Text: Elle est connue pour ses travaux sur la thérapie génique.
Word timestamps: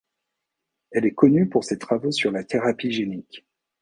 Elle 0.89 1.05
est 1.05 1.13
connue 1.13 1.47
pour 1.47 1.63
ses 1.63 1.77
travaux 1.77 2.11
sur 2.11 2.31
la 2.31 2.43
thérapie 2.43 2.91
génique. 2.91 3.45